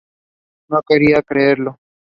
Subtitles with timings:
[0.67, 1.77] No quería creerlo".